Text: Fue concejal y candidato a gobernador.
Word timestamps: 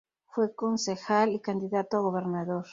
Fue 0.33 0.55
concejal 0.55 1.31
y 1.31 1.41
candidato 1.41 1.97
a 1.97 2.01
gobernador. 2.01 2.65